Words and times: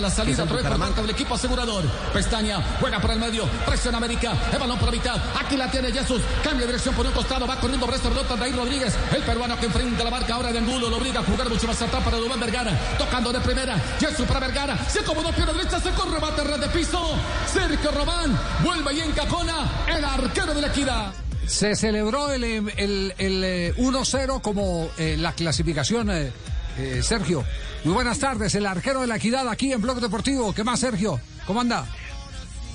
La 0.00 0.10
salida, 0.10 0.44
otra 0.44 0.56
vez 0.56 0.66
por 0.66 0.78
parte 0.78 1.00
del 1.00 1.10
equipo 1.10 1.34
asegurador. 1.34 1.82
Pestaña, 2.12 2.60
juega 2.78 3.00
por 3.00 3.12
el 3.12 3.18
medio, 3.18 3.46
presiona 3.64 3.96
América, 3.96 4.34
el 4.52 4.58
balón 4.58 4.78
por 4.78 4.88
la 4.88 4.92
mitad. 4.92 5.16
Aquí 5.40 5.56
la 5.56 5.70
tiene 5.70 5.90
Jesús, 5.90 6.20
cambia 6.44 6.60
de 6.60 6.66
dirección 6.66 6.94
por 6.94 7.06
un 7.06 7.12
costado, 7.12 7.46
va 7.46 7.58
corriendo 7.58 7.86
por 7.86 7.94
esta 7.94 8.10
pelota 8.10 8.36
ahí 8.38 8.52
Rodríguez, 8.52 8.94
el 9.14 9.22
peruano 9.22 9.58
que 9.58 9.66
enfrenta 9.66 10.04
la 10.04 10.10
marca 10.10 10.34
ahora 10.34 10.52
de 10.52 10.58
Angulo, 10.58 10.90
lo 10.90 10.98
obliga 10.98 11.20
a 11.20 11.24
jugar 11.24 11.48
mucho 11.48 11.66
más 11.66 11.80
atrás 11.80 12.04
para 12.04 12.18
Rubén 12.18 12.38
Vergara, 12.38 12.78
tocando 12.98 13.32
de 13.32 13.40
primera, 13.40 13.78
Jesús 13.98 14.26
para 14.26 14.40
Vergara, 14.40 14.78
se 14.86 15.00
acomodó 15.00 15.32
pierna 15.32 15.54
derecha, 15.54 15.80
se 15.80 15.90
corre, 15.90 16.20
bate 16.20 16.44
red 16.44 16.60
de 16.60 16.68
piso. 16.68 17.16
Sergio 17.50 17.90
Román, 17.90 18.38
vuelve 18.62 18.94
y 18.94 19.00
encajona 19.00 19.86
el 19.88 20.04
arquero 20.04 20.52
de 20.52 20.60
la 20.60 20.66
equidad. 20.68 21.12
Se 21.46 21.74
celebró 21.74 22.32
el, 22.32 22.44
el, 22.44 23.14
el, 23.16 23.74
1-0 23.76 24.40
como 24.42 24.90
eh, 24.98 25.16
la 25.18 25.32
clasificación, 25.32 26.10
eh, 26.10 26.32
eh, 26.78 27.02
Sergio. 27.02 27.44
Muy 27.84 27.94
buenas 27.94 28.18
tardes, 28.18 28.54
el 28.54 28.66
arquero 28.66 29.00
de 29.00 29.06
la 29.06 29.16
equidad 29.16 29.48
aquí 29.48 29.72
en 29.72 29.80
Blog 29.80 30.00
Deportivo. 30.00 30.54
¿Qué 30.54 30.64
más, 30.64 30.80
Sergio? 30.80 31.20
¿Cómo 31.46 31.60
anda? 31.60 31.86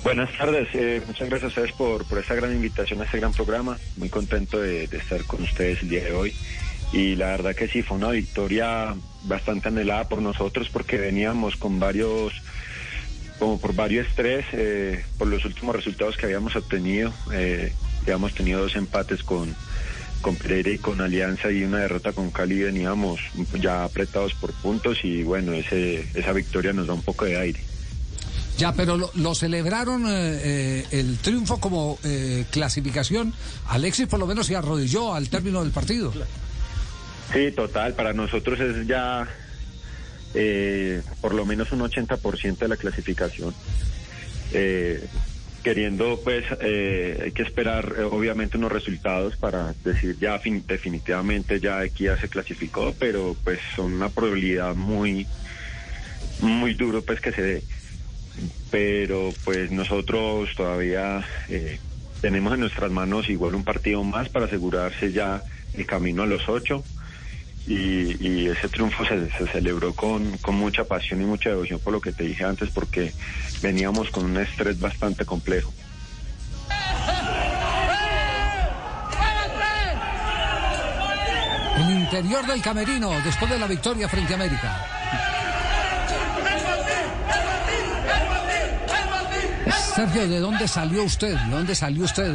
Buenas 0.04 0.36
tardes, 0.36 0.68
eh, 0.74 1.00
muchas 1.06 1.30
gracias 1.30 1.44
a 1.44 1.48
ustedes 1.50 1.72
por, 1.74 2.06
por 2.06 2.18
esta 2.18 2.34
gran 2.34 2.52
invitación 2.52 3.02
a 3.02 3.04
este 3.06 3.20
gran 3.20 3.32
programa. 3.34 3.78
Muy 3.98 4.10
contento 4.10 4.60
de, 4.60 4.86
estar 4.86 5.24
con 5.26 5.44
ustedes 5.44 5.84
el 5.84 5.90
día 5.90 6.04
de 6.06 6.14
hoy. 6.14 6.34
Y 6.92 7.16
la 7.16 7.28
verdad 7.28 7.56
que 7.56 7.68
sí, 7.68 7.84
fue 7.84 7.98
una 7.98 8.10
victoria 8.10 8.96
bastante 9.24 9.68
anhelada 9.68 10.10
por 10.10 10.20
nosotros 10.22 10.70
porque 10.70 10.98
veníamos 10.98 11.56
con 11.56 11.80
varios, 11.80 12.34
como 13.38 13.60
por 13.60 13.76
varios 13.76 14.08
estrés, 14.08 14.46
eh, 14.54 15.06
por 15.20 15.28
los 15.28 15.46
últimos 15.46 15.76
resultados 15.76 16.18
que 16.18 16.26
habíamos 16.26 16.56
obtenido. 16.56 17.14
Eh, 17.32 17.72
habíamos 18.02 18.34
tenido 18.34 18.62
dos 18.62 18.76
empates 18.76 19.22
con, 19.24 19.56
con 20.22 20.36
Pereira 20.36 20.72
y 20.72 20.78
con 20.78 21.02
Alianza 21.02 21.52
y 21.52 21.64
una 21.64 21.80
derrota 21.80 22.14
con 22.14 22.32
Cali 22.32 22.62
veníamos 22.62 23.20
ya 23.60 23.84
apretados 23.84 24.34
por 24.36 24.54
puntos 24.54 25.00
y 25.04 25.24
bueno, 25.24 25.54
ese, 25.54 26.06
esa 26.14 26.32
victoria 26.32 26.74
nos 26.74 26.88
da 26.88 26.94
un 26.94 27.02
poco 27.02 27.26
de 27.26 27.38
aire. 27.38 27.60
Ya, 28.58 28.74
pero 28.74 28.96
lo, 29.16 29.36
celebraron 29.36 30.06
eh, 30.08 30.86
el 30.92 31.18
triunfo 31.18 31.60
como 31.60 31.98
eh, 32.04 32.46
clasificación. 32.52 33.34
Alexis 33.68 34.08
por 34.08 34.20
lo 34.20 34.28
menos 34.28 34.46
se 34.48 34.56
arrodilló 34.56 35.16
al 35.16 35.30
término 35.30 35.64
del 35.64 35.72
partido. 35.72 36.14
Sí, 37.34 37.52
total. 37.54 37.94
Para 37.94 38.14
nosotros 38.14 38.60
es 38.60 38.86
ya 38.86 39.28
eh, 40.36 41.02
por 41.22 41.34
lo 41.34 41.46
menos 41.46 41.72
un 41.72 41.80
80% 41.80 42.58
de 42.58 42.68
la 42.68 42.78
clasificación. 42.78 43.54
Queriendo 45.64 46.20
pues 46.24 46.44
eh, 46.60 47.22
hay 47.26 47.32
que 47.34 47.44
esperar 47.44 47.94
eh, 47.98 48.04
obviamente 48.04 48.58
unos 48.58 48.72
resultados 48.72 49.38
para 49.38 49.74
decir 49.84 50.18
ya 50.20 50.40
definitivamente 50.68 51.60
ya 51.60 51.86
ya 51.86 52.18
se 52.18 52.30
clasificó 52.30 52.96
pero 52.98 53.36
pues 53.44 53.60
son 53.76 53.94
una 53.94 54.10
probabilidad 54.10 54.74
muy 54.74 55.28
muy 56.40 56.74
duro 56.74 57.04
pues 57.04 57.22
que 57.22 57.32
se 57.32 57.42
dé. 57.42 57.64
Pero 58.72 59.34
pues 59.44 59.72
nosotros 59.72 60.50
todavía 60.56 61.24
eh, 61.50 61.80
tenemos 62.22 62.54
en 62.54 62.62
nuestras 62.62 62.92
manos 62.92 63.30
igual 63.30 63.56
un 63.56 63.64
partido 63.64 64.04
más 64.04 64.30
para 64.30 64.46
asegurarse 64.46 65.12
ya 65.12 65.44
el 65.74 65.86
camino 65.86 66.24
a 66.24 66.28
los 66.28 66.50
ocho 66.50 66.84
y, 67.68 68.48
ese 68.48 68.68
triunfo 68.70 69.06
se, 69.06 69.30
celebró 69.48 69.94
con, 69.94 70.38
con, 70.40 70.56
mucha 70.56 70.84
pasión 70.84 71.22
y 71.22 71.26
mucha 71.26 71.50
devoción 71.50 71.80
por 71.80 71.94
lo 71.94 72.02
que 72.02 72.12
te 72.12 72.24
dije 72.24 72.44
antes, 72.44 72.70
porque 72.70 73.14
veníamos 73.62 74.10
con 74.10 74.26
un 74.26 74.38
estrés 74.38 74.80
bastante 74.80 75.26
complejo. 75.26 75.74
El 81.78 81.90
interior 81.92 82.46
del 82.46 82.62
camerino 82.62 83.12
después 83.24 83.50
de 83.50 83.58
la 83.58 83.68
victoria 83.68 84.08
frente 84.08 84.34
a 84.34 84.36
América. 84.36 85.01
Sergio, 89.96 90.26
¿de 90.26 90.40
dónde 90.40 90.70
salió 90.70 91.04
usted? 91.04 91.36
¿De 91.36 91.52
dónde 91.52 91.76
salió 91.76 92.06
usted? 92.06 92.34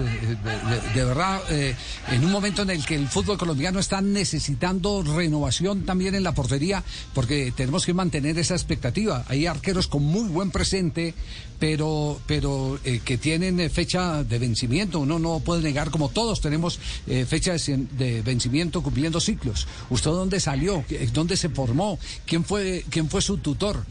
De, 0.94 1.04
verdad, 1.04 1.40
eh, 1.50 1.74
en 2.10 2.22
un 2.22 2.30
momento 2.30 2.62
en 2.62 2.70
el 2.70 2.84
que 2.84 2.94
el 2.94 3.08
fútbol 3.08 3.38
colombiano 3.38 3.78
está 3.78 4.03
necesitando 4.03 5.03
renovación 5.03 5.86
también 5.86 6.14
en 6.14 6.22
la 6.22 6.32
portería, 6.32 6.84
porque 7.14 7.54
tenemos 7.56 7.86
que 7.86 7.94
mantener 7.94 8.38
esa 8.38 8.54
expectativa. 8.54 9.25
Hay 9.28 9.47
arqueros 9.47 9.86
con 9.86 10.03
muy 10.03 10.28
buen 10.28 10.50
presente, 10.50 11.14
pero, 11.58 12.20
pero 12.26 12.78
eh, 12.84 13.00
que 13.03 13.16
tienen 13.16 13.58
eh, 13.58 13.70
fecha 13.70 14.22
de 14.22 14.38
vencimiento. 14.38 15.00
Uno 15.00 15.19
no 15.19 15.41
puede 15.41 15.62
negar, 15.62 15.91
como 15.91 16.10
todos 16.10 16.42
tenemos 16.42 16.78
fecha 17.26 17.54
de, 17.54 18.22
vencimiento 18.22 18.82
cumpliendo 18.82 19.19
ciclos. 19.19 19.66
¿Usted 19.88 20.10
dónde 20.10 20.41
salió? 20.41 20.84
¿Dónde 21.14 21.38
se 21.38 21.48
formó? 21.48 21.98
¿Quién 22.26 22.44
fue, 22.44 22.84
quién 22.91 23.08
fue 23.08 23.22
su 23.22 23.38
tutor? 23.38 23.84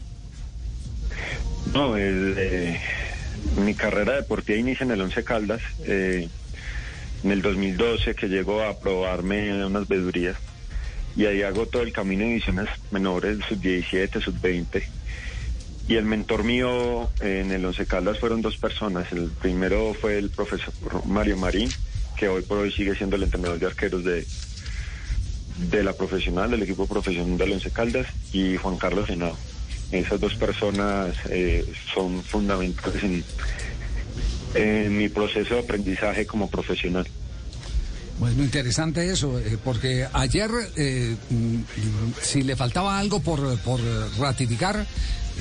No, 1.74 1.96
el 1.96 2.78
mi 3.56 3.74
carrera 3.74 4.14
deportiva 4.14 4.58
inicia 4.58 4.84
en 4.84 4.90
el 4.92 5.00
Once 5.00 5.22
Caldas, 5.24 5.62
eh, 5.84 6.28
en 7.24 7.30
el 7.30 7.42
2012, 7.42 8.14
que 8.14 8.28
llego 8.28 8.62
a 8.62 8.78
probarme 8.78 9.64
unas 9.64 9.88
vedurías. 9.88 10.36
Y 11.16 11.26
ahí 11.26 11.42
hago 11.42 11.66
todo 11.66 11.82
el 11.82 11.92
camino 11.92 12.22
de 12.22 12.28
divisiones 12.28 12.68
menores, 12.90 13.38
sub-17, 13.48 14.20
sub-20. 14.20 14.82
Y 15.88 15.94
el 15.94 16.04
mentor 16.04 16.44
mío 16.44 17.10
en 17.20 17.52
el 17.52 17.64
Once 17.64 17.86
Caldas 17.86 18.18
fueron 18.18 18.42
dos 18.42 18.56
personas. 18.58 19.10
El 19.12 19.30
primero 19.30 19.94
fue 19.94 20.18
el 20.18 20.30
profesor 20.30 20.72
Mario 21.06 21.36
Marín, 21.36 21.70
que 22.16 22.28
hoy 22.28 22.42
por 22.42 22.58
hoy 22.58 22.72
sigue 22.72 22.94
siendo 22.94 23.16
el 23.16 23.22
entrenador 23.22 23.58
de 23.58 23.66
arqueros 23.66 24.04
de, 24.04 24.26
de 25.70 25.84
la 25.84 25.94
profesional, 25.94 26.50
del 26.50 26.62
equipo 26.62 26.86
profesional 26.86 27.38
del 27.38 27.52
Once 27.52 27.70
Caldas, 27.70 28.06
y 28.32 28.56
Juan 28.56 28.76
Carlos 28.76 29.06
Senado 29.06 29.36
esas 29.92 30.20
dos 30.20 30.34
personas 30.34 31.14
eh, 31.28 31.64
son 31.94 32.22
fundamentales 32.22 33.02
en, 34.54 34.96
mi 34.96 35.08
proceso 35.08 35.54
de 35.54 35.60
aprendizaje 35.60 36.26
como 36.26 36.48
profesional. 36.48 37.06
Bueno, 38.18 38.42
interesante 38.42 39.10
eso, 39.10 39.38
eh, 39.38 39.58
porque 39.62 40.06
ayer, 40.14 40.50
eh, 40.76 41.14
mm, 41.28 41.56
si 42.22 42.42
le 42.42 42.56
faltaba 42.56 42.98
algo 42.98 43.20
por, 43.20 43.58
por 43.58 43.80
ratificar, 44.18 44.86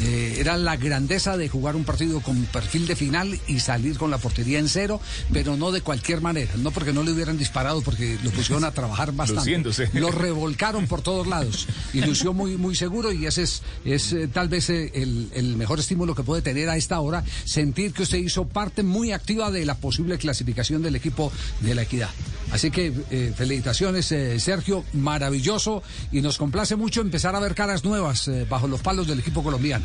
eh, 0.02 0.36
era 0.40 0.58
la 0.58 0.76
grandeza 0.76 1.38
de 1.38 1.48
jugar 1.48 1.76
un 1.76 1.86
partido 1.86 2.20
con 2.20 2.44
perfil 2.46 2.86
de 2.86 2.96
final 2.96 3.40
y 3.48 3.60
salir 3.60 3.98
con 3.98 4.12
la 4.12 4.18
portería 4.18 4.60
en 4.60 4.68
cero, 4.68 5.00
pero 5.32 5.56
no 5.56 5.72
de 5.72 5.82
cualquier 5.82 6.22
manera, 6.22 6.52
no 6.58 6.72
porque 6.72 6.92
no 6.92 7.04
le 7.04 7.12
hubieran 7.12 7.38
disparado, 7.38 7.82
porque 7.82 8.18
lo 8.24 8.32
pusieron 8.32 8.66
a 8.66 8.72
trabajar 8.72 9.12
bastante. 9.16 9.90
Lo 9.94 10.12
revolcaron 10.12 10.88
por 10.88 11.02
todos 11.02 11.28
lados 11.28 11.68
y 11.94 12.02
lució 12.02 12.34
muy, 12.34 12.58
muy 12.58 12.76
seguro 12.76 13.12
y 13.12 13.26
ese 13.26 13.44
es, 13.44 13.62
es 13.86 14.12
eh, 14.12 14.28
tal 14.28 14.50
vez 14.50 14.70
eh, 14.70 14.92
el, 14.96 15.30
el, 15.34 15.56
mejor 15.56 15.80
estímulo 15.80 16.14
que 16.14 16.24
puede 16.24 16.42
tener 16.42 16.70
a 16.70 16.76
esta 16.76 17.00
hora, 17.00 17.24
sentir 17.46 17.94
que 17.94 18.04
usted 18.04 18.18
hizo 18.18 18.46
parte 18.48 18.84
muy 18.84 19.14
activa 19.14 19.50
de 19.50 19.66
la 19.66 19.76
posible 19.76 20.18
clasificación 20.18 20.82
del 20.82 20.96
equipo 20.96 21.32
de 21.62 21.74
la 21.74 21.84
equidad. 21.84 22.10
Así 22.52 22.70
que 22.70 22.94
felicitaciones, 23.36 24.06
Sergio, 24.06 24.86
maravilloso 24.94 25.82
y 26.12 26.22
nos 26.22 26.38
complace 26.38 26.76
mucho 26.76 27.02
empezar 27.02 27.36
a 27.36 27.40
ver 27.40 27.56
caras 27.56 27.84
nuevas 27.84 28.30
bajo 28.48 28.68
los 28.68 28.82
palos 28.82 29.08
del 29.08 29.20
equipo 29.20 29.44
colombiano. 29.44 29.85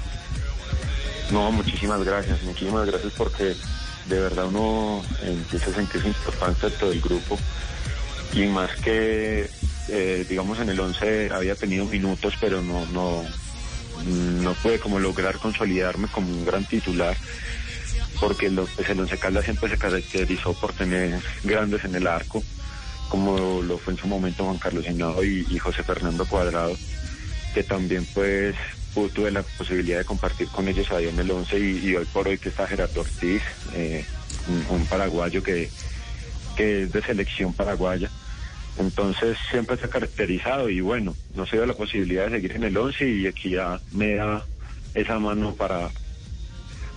No, 1.30 1.52
muchísimas 1.52 2.02
gracias, 2.02 2.42
muchísimas 2.42 2.86
gracias 2.86 3.12
porque 3.16 3.54
de 4.06 4.20
verdad 4.20 4.46
uno 4.46 5.02
empieza 5.22 5.70
a 5.70 5.74
sentirse 5.74 6.08
importante 6.08 6.68
de 6.68 6.76
todo 6.76 6.92
el 6.92 7.00
grupo. 7.00 7.38
Y 8.32 8.46
más 8.46 8.74
que, 8.76 9.48
eh, 9.88 10.26
digamos, 10.28 10.58
en 10.58 10.70
el 10.70 10.80
11 10.80 11.30
había 11.32 11.54
tenido 11.54 11.84
minutos, 11.84 12.34
pero 12.40 12.62
no, 12.62 12.84
no, 12.86 13.24
no 14.06 14.54
pude 14.54 14.80
como 14.80 14.98
lograr 14.98 15.38
consolidarme 15.38 16.08
como 16.08 16.28
un 16.28 16.44
gran 16.44 16.64
titular 16.64 17.16
porque 18.20 18.50
pues, 18.50 18.88
el 18.90 19.00
Once 19.00 19.16
Caldas 19.16 19.44
siempre 19.44 19.70
se 19.70 19.78
caracterizó 19.78 20.52
por 20.52 20.74
tener 20.74 21.20
grandes 21.42 21.84
en 21.84 21.94
el 21.94 22.06
arco, 22.06 22.42
como 23.08 23.62
lo 23.62 23.78
fue 23.78 23.94
en 23.94 23.98
su 23.98 24.06
momento 24.06 24.44
Juan 24.44 24.58
Carlos 24.58 24.86
Hinado 24.86 25.24
y 25.24 25.58
José 25.58 25.82
Fernando 25.82 26.26
Cuadrado, 26.26 26.76
que 27.54 27.62
también 27.62 28.06
pues 28.12 28.54
tuve 28.94 29.30
la 29.30 29.42
posibilidad 29.42 29.98
de 29.98 30.04
compartir 30.04 30.48
con 30.48 30.68
ellos 30.68 30.90
ahí 30.90 31.08
en 31.08 31.18
el 31.18 31.30
11 31.30 31.58
y, 31.58 31.94
hoy 31.94 32.04
por 32.12 32.28
hoy 32.28 32.38
que 32.38 32.48
está 32.48 32.66
Gerardo 32.66 33.00
Ortiz, 33.00 33.42
eh, 33.74 34.04
un, 34.68 34.84
paraguayo 34.86 35.42
que, 35.42 35.70
que 36.56 36.82
es 36.82 36.92
de 36.92 37.02
selección 37.02 37.52
paraguaya. 37.52 38.10
Entonces 38.78 39.36
siempre 39.50 39.76
se 39.76 39.86
ha 39.86 39.90
caracterizado 39.90 40.68
y 40.68 40.80
bueno, 40.80 41.14
no 41.34 41.46
se 41.46 41.56
dio 41.56 41.66
la 41.66 41.74
posibilidad 41.74 42.26
de 42.26 42.36
seguir 42.36 42.52
en 42.52 42.64
el 42.64 42.76
11 42.76 43.08
y 43.08 43.26
aquí 43.26 43.50
ya 43.50 43.80
me 43.92 44.14
da 44.14 44.44
esa 44.94 45.18
mano 45.18 45.54
para, 45.54 45.90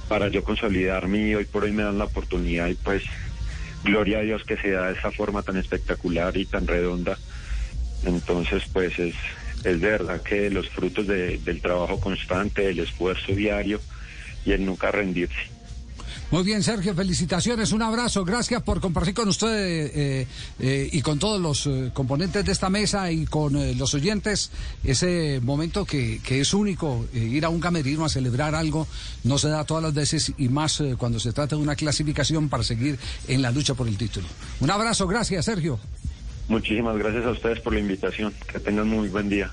para 0.08 0.30
yo 0.30 0.44
consolidarme 0.44 1.30
y 1.30 1.36
hoy 1.36 1.46
por 1.46 1.64
hoy 1.64 1.72
me 1.72 1.84
dan 1.84 1.98
la 1.98 2.06
oportunidad 2.06 2.68
y 2.68 2.76
pues 2.76 3.04
gloria 3.84 4.20
a 4.20 4.22
Dios 4.22 4.44
que 4.44 4.58
se 4.58 4.72
da 4.72 4.88
de 4.88 4.98
esa 4.98 5.12
forma 5.12 5.44
tan 5.44 5.58
espectacular 5.58 6.36
y 6.38 6.46
tan 6.46 6.68
redonda. 6.68 7.18
Entonces 8.06 8.64
pues 8.72 8.98
es, 9.00 9.16
es 9.64 9.80
verdad 9.80 10.22
que 10.22 10.50
los 10.50 10.70
frutos 10.70 11.08
del 11.08 11.62
trabajo 11.62 12.00
constante, 12.00 12.64
del 12.64 12.80
esfuerzo 12.80 13.34
diario 13.34 13.80
y 14.46 14.52
el 14.52 14.66
nunca 14.66 14.92
rendirse. 14.92 15.54
Muy 16.34 16.42
bien, 16.42 16.64
Sergio, 16.64 16.96
felicitaciones, 16.96 17.74
un 17.74 17.84
abrazo, 17.84 18.26
gracias 18.26 18.64
por 18.64 18.82
compartir 18.82 19.14
con 19.14 19.30
usted 19.30 19.48
eh, 19.94 20.28
eh, 20.60 20.90
y 20.92 21.02
con 21.04 21.20
todos 21.20 21.40
los 21.40 21.68
eh, 21.68 21.92
componentes 21.94 22.44
de 22.44 22.52
esta 22.52 22.72
mesa 22.72 23.12
y 23.12 23.26
con 23.26 23.78
los 23.78 23.94
oyentes 23.94 24.50
ese 24.84 25.40
momento 25.44 25.86
que, 25.86 26.22
que 26.24 26.42
es 26.42 26.56
único, 26.56 27.06
ir 27.14 27.46
a 27.46 27.50
un 27.50 27.60
camerino 27.60 28.04
a 28.04 28.10
celebrar 28.10 28.56
algo 28.56 28.88
no 29.24 29.38
se 29.38 29.50
da 29.50 29.64
todas 29.64 29.84
las 29.84 29.94
veces 29.94 30.34
y 30.40 30.50
más 30.50 30.82
cuando 30.98 31.20
se 31.20 31.34
trata 31.34 31.56
de 31.56 31.62
una 31.62 31.76
clasificación 31.76 32.50
para 32.50 32.64
seguir 32.64 32.98
en 33.28 33.44
la 33.44 33.52
lucha 33.52 33.76
por 33.76 33.88
el 33.88 33.96
título. 33.96 34.26
Un 34.60 34.72
abrazo, 34.72 35.06
gracias, 35.08 35.46
Sergio. 35.46 35.80
Muchísimas 36.48 36.98
gracias 36.98 37.26
a 37.26 37.32
ustedes 37.32 37.60
por 37.60 37.74
la 37.74 37.80
invitación, 37.80 38.34
que 38.52 38.60
tengan 38.60 38.88
muy 38.88 39.08
buen 39.10 39.30
día. 39.30 39.52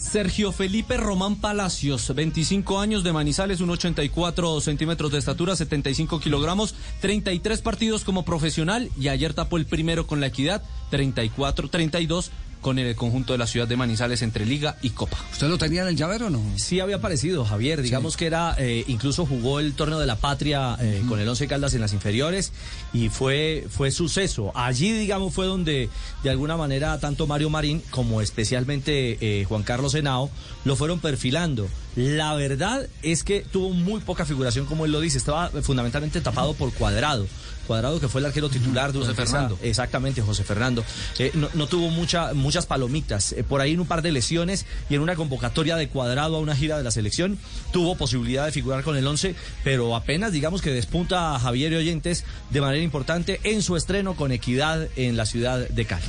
Sergio 0.00 0.50
Felipe 0.50 0.96
Román 0.96 1.36
Palacios, 1.36 2.14
25 2.14 2.80
años 2.80 3.04
de 3.04 3.12
Manizales, 3.12 3.60
1,84 3.60 4.60
centímetros 4.62 5.12
de 5.12 5.18
estatura, 5.18 5.54
75 5.54 6.20
kilogramos, 6.20 6.74
33 7.00 7.60
partidos 7.60 8.02
como 8.02 8.24
profesional 8.24 8.88
y 8.98 9.08
ayer 9.08 9.34
tapó 9.34 9.58
el 9.58 9.66
primero 9.66 10.06
con 10.06 10.20
la 10.20 10.28
equidad, 10.28 10.62
34, 10.88 11.68
32 11.68 12.30
con 12.60 12.78
el 12.78 12.94
conjunto 12.94 13.32
de 13.32 13.38
la 13.38 13.46
ciudad 13.46 13.66
de 13.66 13.76
Manizales 13.76 14.22
entre 14.22 14.46
Liga 14.46 14.76
y 14.82 14.90
Copa. 14.90 15.18
¿Usted 15.32 15.48
lo 15.48 15.58
tenía 15.58 15.82
en 15.82 15.88
el 15.88 15.96
llavero 15.96 16.26
o 16.26 16.30
no? 16.30 16.42
Sí, 16.56 16.80
había 16.80 16.96
aparecido, 16.96 17.44
Javier. 17.44 17.82
Digamos 17.82 18.16
que 18.16 18.26
era, 18.26 18.54
eh, 18.58 18.84
incluso 18.86 19.26
jugó 19.26 19.60
el 19.60 19.74
torneo 19.74 19.98
de 19.98 20.06
la 20.06 20.16
patria 20.16 20.76
eh, 20.80 21.02
con 21.08 21.20
el 21.20 21.28
Once 21.28 21.46
Caldas 21.46 21.74
en 21.74 21.80
las 21.80 21.92
inferiores 21.92 22.52
y 22.92 23.08
fue, 23.08 23.66
fue 23.70 23.90
suceso. 23.90 24.52
Allí, 24.54 24.92
digamos, 24.92 25.32
fue 25.32 25.46
donde 25.46 25.88
de 26.22 26.30
alguna 26.30 26.56
manera 26.56 26.98
tanto 26.98 27.26
Mario 27.26 27.50
Marín 27.50 27.82
como 27.90 28.20
especialmente 28.20 29.18
eh, 29.20 29.44
Juan 29.44 29.62
Carlos 29.62 29.94
Henao 29.94 30.30
lo 30.64 30.76
fueron 30.76 31.00
perfilando. 31.00 31.68
La 31.96 32.34
verdad 32.34 32.86
es 33.02 33.24
que 33.24 33.40
tuvo 33.40 33.70
muy 33.70 34.00
poca 34.00 34.24
figuración, 34.24 34.66
como 34.66 34.84
él 34.84 34.92
lo 34.92 35.00
dice. 35.00 35.18
Estaba 35.18 35.50
fundamentalmente 35.62 36.20
tapado 36.20 36.54
por 36.54 36.72
cuadrado. 36.72 37.26
Cuadrado 37.66 38.00
que 38.00 38.08
fue 38.08 38.20
el 38.20 38.26
arquero 38.26 38.48
titular 38.48 38.92
de 38.92 39.00
José 39.00 39.14
Fernando. 39.14 39.58
Exactamente, 39.62 40.22
José 40.22 40.44
Fernando. 40.44 40.84
Eh, 41.18 41.32
no, 41.34 41.66
tuvo 41.66 41.88
mucha, 41.90 42.32
muchas 42.50 42.66
palomitas. 42.66 43.30
Eh, 43.30 43.44
por 43.44 43.60
ahí 43.60 43.74
en 43.74 43.80
un 43.80 43.86
par 43.86 44.02
de 44.02 44.10
lesiones 44.10 44.66
y 44.88 44.96
en 44.96 45.02
una 45.02 45.14
convocatoria 45.14 45.76
de 45.76 45.86
Cuadrado 45.86 46.34
a 46.34 46.40
una 46.40 46.56
gira 46.56 46.76
de 46.76 46.82
la 46.82 46.90
selección 46.90 47.38
tuvo 47.72 47.94
posibilidad 47.94 48.44
de 48.44 48.50
figurar 48.50 48.82
con 48.82 48.96
el 48.96 49.06
11, 49.06 49.36
pero 49.62 49.94
apenas 49.94 50.32
digamos 50.32 50.60
que 50.60 50.72
despunta 50.72 51.36
a 51.36 51.38
Javier 51.38 51.72
Oyentes 51.74 52.24
de 52.50 52.60
manera 52.60 52.82
importante 52.82 53.38
en 53.44 53.62
su 53.62 53.76
estreno 53.76 54.16
con 54.16 54.32
equidad 54.32 54.88
en 54.96 55.16
la 55.16 55.26
ciudad 55.26 55.68
de 55.68 55.84
Cali. 55.84 56.02